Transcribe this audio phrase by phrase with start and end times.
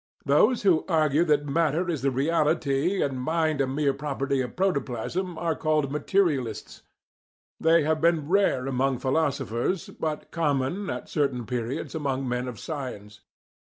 [0.25, 5.37] Those who argue that matter is the reality and mind a mere property of protoplasm
[5.37, 6.81] are called "materialists."
[7.59, 13.19] They have been rare among philosophers, but common, at certain periods, among men of science.